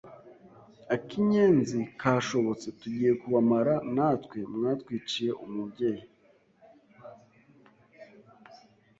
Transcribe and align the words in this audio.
ak’inyenzi 0.95 1.79
kashobotse 2.01 2.67
tugiye 2.79 3.11
kubamara 3.21 3.75
natwe 3.95 4.37
mwatwiciye 4.53 5.31
umubyeyi’ 5.45 6.03